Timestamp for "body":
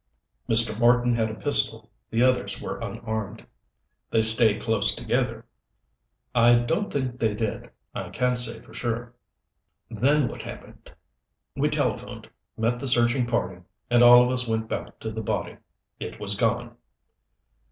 15.21-15.57